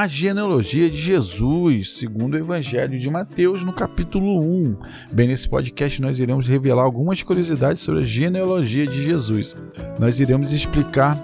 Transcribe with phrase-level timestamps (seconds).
[0.00, 4.78] a genealogia de Jesus, segundo o Evangelho de Mateus, no capítulo 1.
[5.12, 9.54] Bem, nesse podcast nós iremos revelar algumas curiosidades sobre a genealogia de Jesus.
[9.98, 11.18] Nós iremos explicar.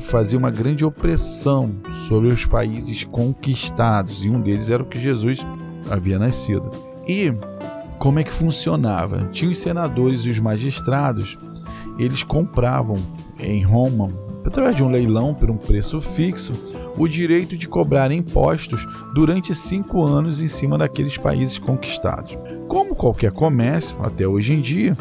[0.00, 1.74] fazia uma grande opressão
[2.06, 5.44] sobre os países conquistados, e um deles era o que Jesus
[5.90, 6.70] havia nascido.
[7.08, 7.32] E
[7.98, 9.28] como é que funcionava?
[9.32, 11.38] Tinha os senadores e os magistrados,
[11.98, 12.96] eles compravam
[13.38, 14.10] em Roma,
[14.46, 16.52] através de um leilão por um preço fixo,
[16.96, 22.38] o direito de cobrar impostos durante cinco anos em cima daqueles países conquistados.
[22.68, 24.96] Como qualquer comércio, até hoje em dia,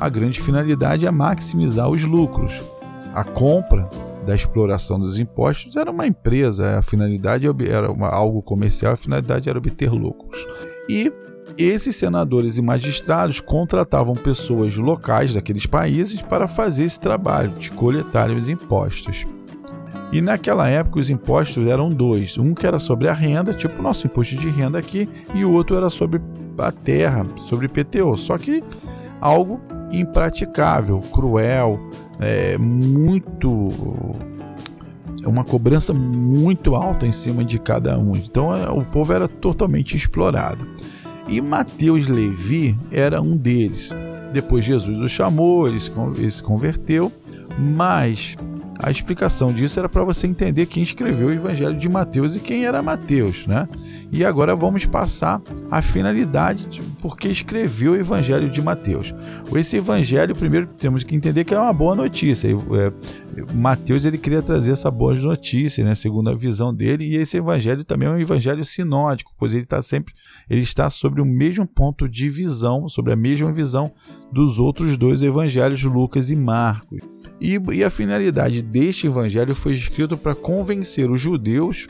[0.00, 2.62] a grande finalidade é maximizar os lucros.
[3.14, 3.88] A compra
[4.26, 9.58] da exploração dos impostos era uma empresa, a finalidade era algo comercial, a finalidade era
[9.58, 10.46] obter lucros.
[10.88, 11.10] E
[11.56, 18.30] esses senadores e magistrados contratavam pessoas locais daqueles países para fazer esse trabalho de coletar
[18.30, 19.26] os impostos.
[20.10, 23.82] E naquela época os impostos eram dois: um que era sobre a renda, tipo o
[23.82, 26.20] nosso imposto de renda aqui, e o outro era sobre
[26.58, 28.16] a terra, sobre PTO.
[28.16, 28.62] Só que
[29.20, 31.78] algo impraticável, cruel,
[32.18, 33.70] é, muito
[35.26, 38.16] uma cobrança muito alta em cima de cada um.
[38.16, 40.66] Então é, o povo era totalmente explorado.
[41.28, 43.90] E Mateus Levi era um deles.
[44.32, 47.12] Depois Jesus o chamou, ele se converteu,
[47.58, 48.36] mas
[48.78, 52.64] a explicação disso era para você entender quem escreveu o Evangelho de Mateus e quem
[52.64, 53.68] era Mateus, né?
[54.12, 59.12] E agora vamos passar a finalidade de por que escreveu o Evangelho de Mateus.
[59.54, 62.48] Esse Evangelho, primeiro temos que entender que é uma boa notícia.
[62.48, 67.36] É, Mateus ele queria trazer essa boa notícia, né, segundo a visão dele, e esse
[67.36, 70.14] Evangelho também é um Evangelho sinódico, pois ele está sempre,
[70.48, 73.92] ele está sobre o mesmo ponto de visão, sobre a mesma visão
[74.32, 77.00] dos outros dois Evangelhos, Lucas e Marcos.
[77.40, 81.86] E, e a finalidade deste Evangelho foi escrito para convencer os judeus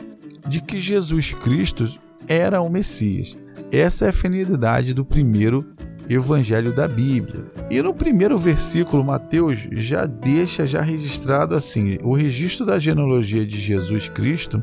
[0.46, 1.86] de que Jesus Cristo
[2.26, 3.36] era o Messias.
[3.70, 5.66] Essa é a finalidade do primeiro
[6.08, 7.44] evangelho da Bíblia.
[7.70, 13.60] E no primeiro versículo, Mateus já deixa já registrado assim: o registro da genealogia de
[13.60, 14.62] Jesus Cristo,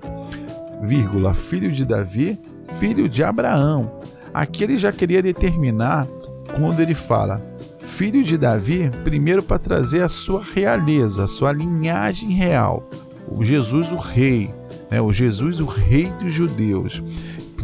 [0.81, 2.39] vírgula, filho de Davi,
[2.79, 3.99] filho de Abraão.
[4.33, 6.07] Aqui ele já queria determinar
[6.57, 7.41] quando ele fala
[7.85, 12.89] filho de Davi, primeiro para trazer a sua realeza, a sua linhagem real.
[13.27, 14.53] O Jesus o rei,
[14.91, 14.99] né?
[14.99, 17.01] o Jesus o rei dos judeus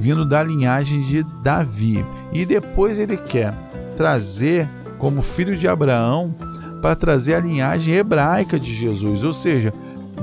[0.01, 2.03] vindo da linhagem de Davi.
[2.33, 3.53] E depois ele quer
[3.95, 4.67] trazer
[4.97, 6.35] como filho de Abraão
[6.81, 9.71] para trazer a linhagem hebraica de Jesus, ou seja,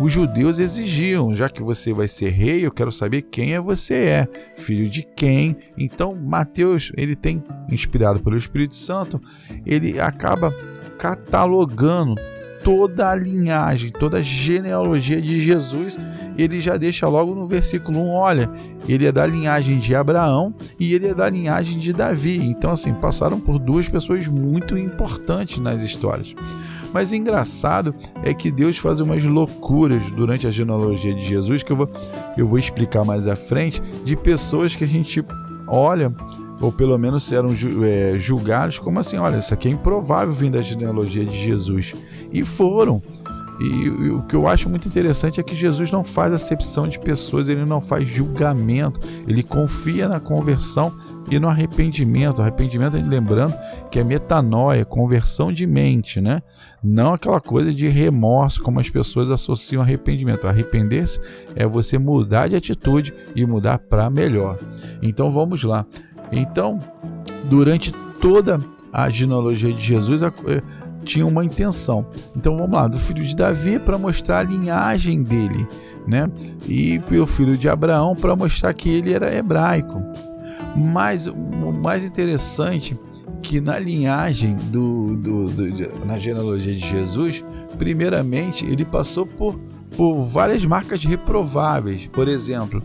[0.01, 3.95] os judeus exigiam, já que você vai ser rei, eu quero saber quem é você
[3.95, 5.57] é, filho de quem.
[5.77, 9.21] Então, Mateus, ele tem inspirado pelo Espírito Santo,
[9.67, 10.55] ele acaba
[10.99, 12.15] catalogando
[12.63, 15.99] toda a linhagem, toda a genealogia de Jesus,
[16.37, 18.51] ele já deixa logo no versículo 1, olha,
[18.89, 22.37] ele é da linhagem de Abraão e ele é da linhagem de Davi.
[22.37, 26.35] Então assim, passaram por duas pessoas muito importantes nas histórias.
[26.93, 31.77] Mas engraçado é que Deus faz umas loucuras durante a genealogia de Jesus, que eu
[31.77, 31.91] vou,
[32.37, 35.25] eu vou explicar mais à frente, de pessoas que a gente
[35.67, 36.13] olha
[36.61, 37.51] ou pelo menos eram
[37.85, 41.95] é, julgados como assim: olha, isso aqui é improvável vir da genealogia de Jesus.
[42.33, 43.03] E foram.
[43.61, 46.99] E, e, o que eu acho muito interessante é que Jesus não faz acepção de
[46.99, 50.95] pessoas, ele não faz julgamento, ele confia na conversão
[51.31, 52.41] e no arrependimento.
[52.41, 53.55] Arrependimento, lembrando
[53.91, 56.43] que é metanoia, conversão de mente, né?
[56.83, 60.47] Não aquela coisa de remorso como as pessoas associam arrependimento.
[60.47, 61.21] Arrepender-se
[61.55, 64.59] é você mudar de atitude e mudar para melhor.
[65.03, 65.85] Então vamos lá.
[66.31, 66.81] Então,
[67.45, 68.61] durante toda
[68.93, 70.33] a genealogia de Jesus, eh,
[71.05, 72.07] tinha uma intenção.
[72.37, 75.67] Então vamos lá, do filho de Davi para mostrar a linhagem dele,
[76.07, 76.31] né?
[76.67, 80.03] E pelo filho de Abraão para mostrar que ele era hebraico.
[80.77, 82.99] Mas o mais interessante
[83.43, 87.45] que na linhagem do, do, do, na genealogia de Jesus,
[87.79, 89.59] primeiramente ele passou por,
[89.97, 92.07] por várias marcas reprováveis.
[92.07, 92.83] Por exemplo,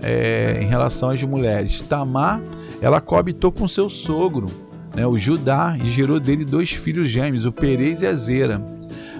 [0.00, 2.42] é, em relação às mulheres, Tamar
[2.82, 4.48] ela coabitou com seu sogro,
[4.94, 8.60] né, o Judá, e gerou dele dois filhos gêmeos, o Perez e a Zera.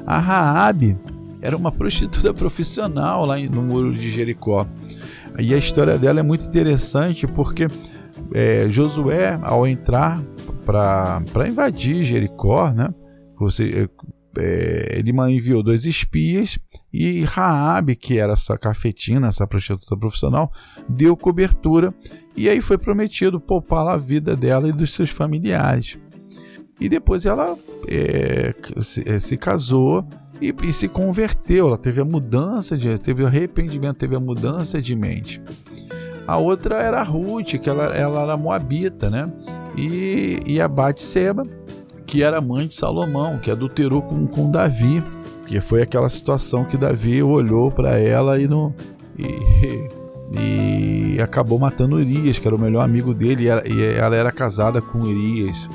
[0.05, 0.96] A Raabe
[1.40, 4.66] era uma prostituta profissional lá no muro de Jericó.
[5.38, 7.69] E a história dela é muito interessante porque
[8.34, 10.23] é, Josué, ao entrar
[10.64, 12.93] para invadir Jericó, né?
[13.38, 13.88] Você,
[14.38, 16.58] é, ele enviou dois espias
[16.93, 20.50] e Raabe, que era essa cafetina, essa prostituta profissional,
[20.88, 21.93] deu cobertura
[22.37, 25.99] e aí foi prometido poupar a vida dela e dos seus familiares.
[26.81, 27.56] E depois ela
[27.87, 30.05] é, se, é, se, casou
[30.40, 31.69] e, e, se converteu.
[31.69, 35.40] Ela teve a mudança de, teve o arrependimento, teve a mudança de mente.
[36.26, 39.30] A outra era a Ruth, que ela, ela era moabita, né?
[39.76, 41.46] E, e a Batseba,
[42.06, 45.02] que era mãe de Salomão, que adulterou com, com Davi,
[45.46, 48.72] que foi aquela situação que Davi olhou para ela e, no,
[49.19, 49.90] e,
[51.16, 54.30] e acabou matando Urias, que era o melhor amigo dele, e ela, e ela era
[54.30, 55.69] casada com Urias.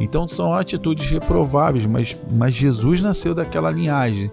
[0.00, 4.30] Então são atitudes reprováveis, mas, mas Jesus nasceu daquela linhagem.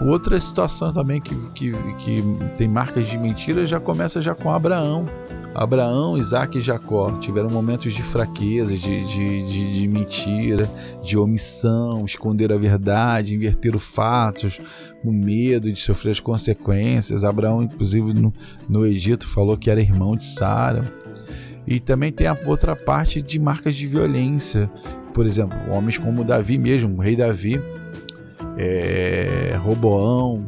[0.00, 2.22] Outra situação também que, que, que
[2.56, 5.08] tem marcas de mentira já começa já com Abraão.
[5.54, 10.70] Abraão, Isaac e Jacó tiveram momentos de fraqueza, de, de, de, de mentira,
[11.02, 14.60] de omissão, esconder a verdade, inverter os fatos,
[15.02, 17.24] o medo de sofrer as consequências.
[17.24, 18.32] Abraão, inclusive, no,
[18.68, 20.92] no Egito, falou que era irmão de Sara.
[21.66, 24.70] E também tem a outra parte de marcas de violência.
[25.12, 27.60] Por exemplo, homens como Davi mesmo, o rei Davi,
[28.58, 30.44] é, Roboão,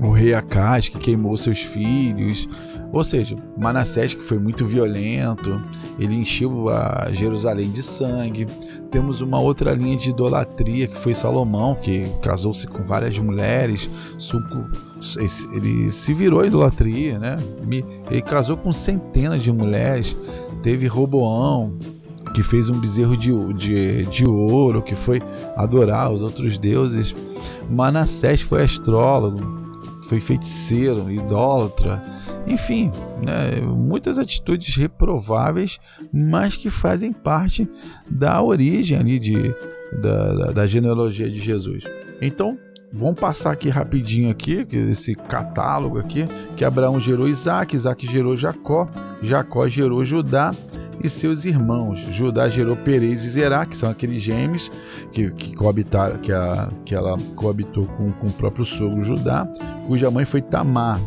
[0.00, 2.48] o rei Acaz que queimou seus filhos.
[2.90, 5.60] Ou seja, Manassés que foi muito violento,
[5.98, 8.46] ele encheu a Jerusalém de sangue.
[8.90, 13.90] Temos uma outra linha de idolatria que foi Salomão, que casou-se com várias mulheres,
[15.52, 17.36] ele se virou idolatria, né?
[18.10, 20.16] Ele casou com centenas de mulheres.
[20.62, 21.78] Teve Roboão,
[22.38, 25.20] que fez um bezerro de, de, de ouro, que foi
[25.56, 27.12] adorar os outros deuses.
[27.68, 29.40] Manassés foi astrólogo,
[30.04, 32.00] foi feiticeiro, idólatra,
[32.46, 35.80] enfim, né, muitas atitudes reprováveis,
[36.12, 37.68] mas que fazem parte
[38.08, 39.52] da origem ali de,
[40.00, 41.82] da, da, da genealogia de Jesus.
[42.22, 42.56] Então,
[42.90, 46.26] Vamos passar aqui rapidinho aqui, esse catálogo aqui,
[46.56, 48.88] que Abraão gerou Isaac, Isaac gerou Jacó,
[49.20, 50.52] Jacó gerou Judá,
[51.02, 52.00] e seus irmãos.
[52.10, 54.70] Judá gerou Perez e Zerá, que são aqueles gêmeos
[55.12, 59.46] que, que coabitaram, que, a, que ela coabitou com, com o próprio sogro Judá,
[59.86, 61.00] cuja mãe foi Tamar.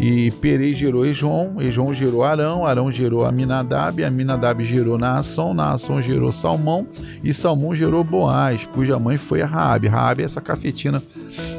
[0.00, 6.32] E Perez gerou Ejon, Ejon gerou Arão, Arão gerou Aminadab, Aminadab gerou Naasson, Naasson gerou
[6.32, 6.86] Salmão,
[7.22, 9.86] e Salmão gerou Boaz, cuja mãe foi a Raabe.
[9.86, 11.00] Raabe é essa cafetina,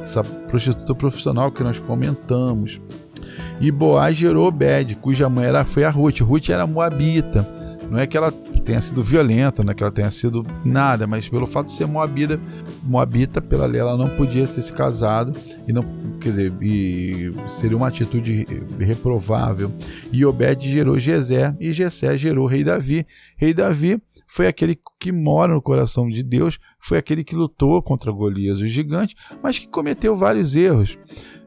[0.01, 2.81] essa prostituta profissional que nós comentamos.
[3.61, 6.19] E Boaz gerou Obed, cuja mãe era, foi a Ruth.
[6.19, 7.54] Ruth era moabita.
[7.95, 11.29] Não é que ela tenha sido violenta, não é que ela tenha sido nada, mas
[11.29, 12.37] pelo fato de ser moabita,
[12.83, 15.33] moabita pela lei, ela não podia ter se casado
[15.65, 15.81] e não,
[16.19, 18.45] quer dizer, e seria uma atitude
[18.77, 19.71] reprovável.
[20.11, 23.07] E Obed gerou Jezé e Jessé gerou rei Davi.
[23.37, 23.97] Rei Davi
[24.27, 28.67] foi aquele que mora no coração de Deus, foi aquele que lutou contra Golias, o
[28.67, 30.97] gigante, mas que cometeu vários erros.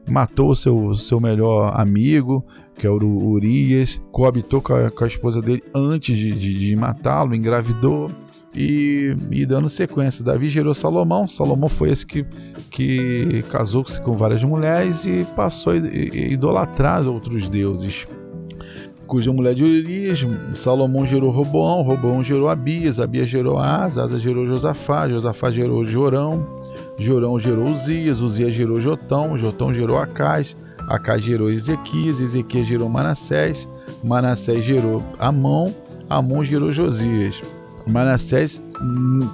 [0.09, 5.07] Matou o seu, seu melhor amigo, que é o Urias, coabitou com a, com a
[5.07, 8.09] esposa dele antes de, de, de matá-lo, engravidou.
[8.53, 11.27] E, e, dando sequência, Davi gerou Salomão.
[11.27, 12.25] Salomão foi esse que,
[12.71, 18.07] que casou-se com várias mulheres e passou a idolatrar outros deuses.
[19.05, 24.45] Cuja mulher de Urias, Salomão gerou Roboão, Roboão gerou Abias, Abias gerou Asa, Asa gerou
[24.45, 26.61] Josafá, Josafá gerou Jorão,
[26.99, 30.55] Jorão gerou Uzias, Uzias gerou Jotão, Jotão gerou Acás,
[30.87, 33.69] Acá gerou Ezequias, Ezequias gerou Manassés,
[34.03, 35.71] Manassés gerou Amon,
[36.09, 37.41] Amon gerou Josias.
[37.87, 38.63] Manassés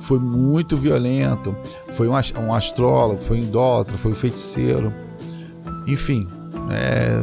[0.02, 1.56] foi muito violento,
[1.90, 4.94] foi um astrólogo, foi um idólatra, foi um feiticeiro.
[5.88, 6.28] Enfim,
[6.70, 7.20] é,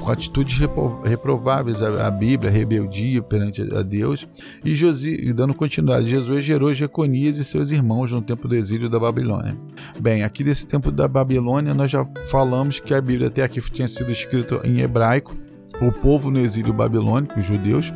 [0.00, 0.58] com atitudes
[1.04, 4.26] reprováveis a, Bíblia, rebeldia perante a Deus,
[4.64, 9.56] e, dando continuidade, Jesus gerou Jeconias e seus irmãos no tempo do exílio da Babilônia.
[9.98, 13.88] Bem, aqui desse tempo da Babilônia, nós já falamos que a Bíblia até aqui tinha
[13.88, 15.34] sido escrita em hebraico,
[15.80, 17.92] o povo no exílio babilônico, os judeus,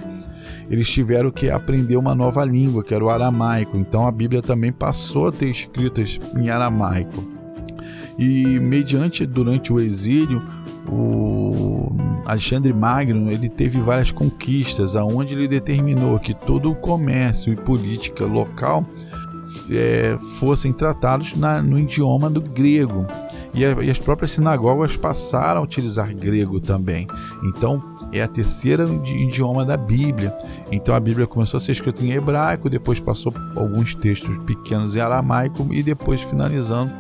[0.71, 3.76] eles tiveram que aprender uma nova língua, que era o aramaico.
[3.76, 7.23] Então a Bíblia também passou a ter escritas em aramaico.
[8.19, 10.42] E mediante durante o exílio,
[10.88, 11.92] o
[12.25, 18.25] Alexandre Magno ele teve várias conquistas, aonde ele determinou que todo o comércio e política
[18.25, 18.87] local
[19.71, 23.07] é, fossem tratados na, no idioma do grego.
[23.52, 27.07] E, a, e, as próprias sinagogas passaram a utilizar grego também.
[27.42, 30.37] Então, é a terceira idioma da Bíblia.
[30.71, 35.00] Então, a Bíblia começou a ser escrita em hebraico, depois passou alguns textos pequenos em
[35.00, 36.92] aramaico e depois finalizando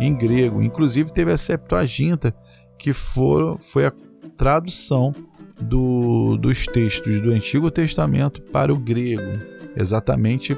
[0.00, 0.62] em grego.
[0.62, 2.34] Inclusive, teve a Septuaginta,
[2.78, 3.92] que for, foi a
[4.36, 5.14] tradução
[5.60, 9.40] do, dos textos do Antigo Testamento para o grego,
[9.76, 10.56] exatamente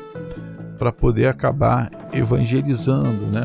[0.83, 3.41] para poder acabar evangelizando né,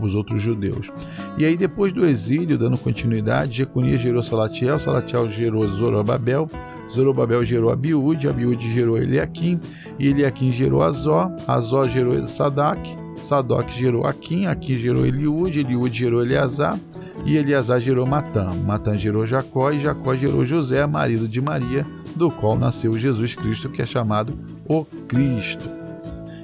[0.00, 0.88] os outros judeus.
[1.36, 6.48] E aí, depois do exílio, dando continuidade, Jeconias gerou Salatiel, Salatiel gerou Zorobabel,
[6.88, 9.58] Zorobabel gerou Abiúde, Abiúde gerou Eliakim,
[9.98, 16.78] Eliakim gerou Azó, Azó gerou Sadak, Sadoc gerou Aquim, Aquim gerou Eliúde, Eliúde gerou Eleazar,
[17.26, 18.54] e Eleazar gerou Matã.
[18.64, 21.84] Matã gerou Jacó, e Jacó gerou José, marido de Maria,
[22.14, 24.32] do qual nasceu Jesus Cristo, que é chamado
[24.64, 25.79] o Cristo.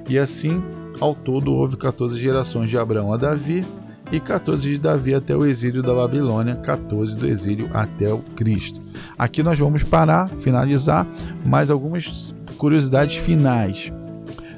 [0.09, 0.63] E assim,
[0.99, 3.65] ao todo, houve 14 gerações de Abraão a Davi
[4.09, 8.81] e 14 de Davi até o exílio da Babilônia, 14 do exílio até o Cristo.
[9.17, 11.05] Aqui nós vamos parar, finalizar,
[11.45, 13.91] mais algumas curiosidades finais.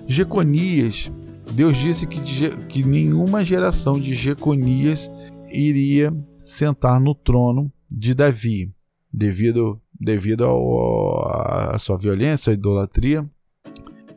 [0.06, 1.12] Jeconias,
[1.52, 2.22] Deus disse que,
[2.68, 5.12] que nenhuma geração de Jeconias
[5.52, 8.72] iria sentar no trono de Davi,
[9.12, 13.28] devido, devido à sua violência, à idolatria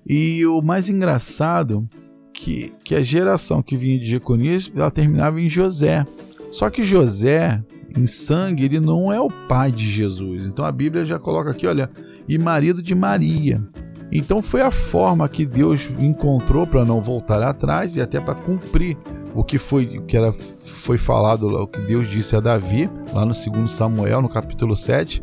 [0.07, 1.89] e o mais engraçado
[2.33, 6.05] que, que a geração que vinha de Jeconias, ela terminava em José.
[6.51, 7.63] Só que José,
[7.97, 10.47] em sangue, ele não é o pai de Jesus.
[10.47, 11.91] Então a Bíblia já coloca aqui, olha,
[12.29, 13.63] e marido de Maria.
[14.11, 18.99] Então foi a forma que Deus encontrou para não voltar atrás e até para cumprir
[19.35, 23.33] o que foi que era foi falado, o que Deus disse a Davi, lá no
[23.33, 25.23] 2 Samuel, no capítulo 7,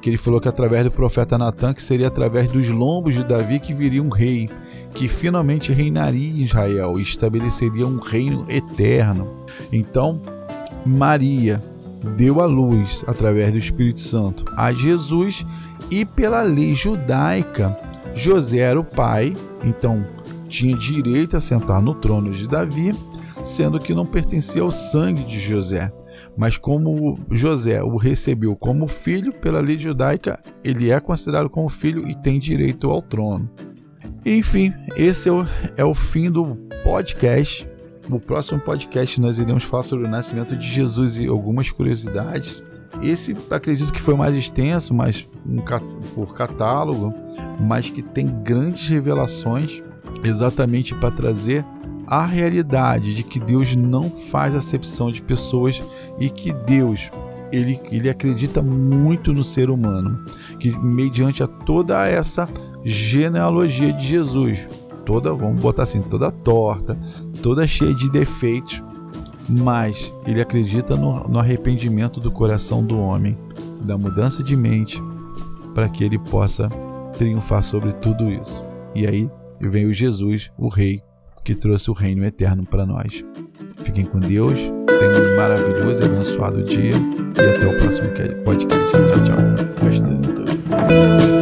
[0.00, 3.60] que ele falou que através do profeta Natan, que seria através dos lombos de Davi
[3.60, 4.48] que viria um rei,
[4.94, 9.28] que finalmente reinaria em Israel e estabeleceria um reino eterno.
[9.72, 10.20] Então,
[10.84, 11.62] Maria
[12.16, 15.46] deu a luz através do Espírito Santo a Jesus
[15.90, 17.76] e pela lei judaica,
[18.14, 20.04] José era o pai, então
[20.48, 22.94] tinha direito a sentar no trono de Davi,
[23.42, 25.92] sendo que não pertencia ao sangue de José.
[26.40, 32.08] Mas como José o recebeu como filho pela lei judaica, ele é considerado como filho
[32.08, 33.46] e tem direito ao trono.
[34.24, 37.68] Enfim, esse é o, é o fim do podcast.
[38.08, 42.62] No próximo podcast nós iremos falar sobre o nascimento de Jesus e algumas curiosidades.
[43.02, 45.60] Esse acredito que foi mais extenso, mas um,
[46.14, 47.12] por catálogo,
[47.60, 49.82] mas que tem grandes revelações
[50.24, 51.66] exatamente para trazer
[52.10, 55.80] a realidade de que Deus não faz acepção de pessoas
[56.18, 57.08] e que Deus
[57.52, 60.24] ele, ele acredita muito no ser humano,
[60.58, 62.48] que mediante a toda essa
[62.84, 64.68] genealogia de Jesus,
[65.04, 66.98] toda, vamos botar assim, toda torta,
[67.42, 68.82] toda cheia de defeitos,
[69.48, 73.36] mas ele acredita no, no arrependimento do coração do homem,
[73.80, 75.02] da mudança de mente,
[75.74, 76.68] para que ele possa
[77.16, 78.64] triunfar sobre tudo isso.
[78.94, 81.02] E aí vem o Jesus, o Rei,
[81.44, 83.24] que trouxe o reino eterno para nós.
[83.82, 86.94] Fiquem com Deus, tenham um maravilhoso e abençoado dia
[87.36, 88.08] e até o próximo
[88.44, 88.90] podcast.
[88.90, 89.38] Tchau, tchau.
[89.82, 91.39] Gostei,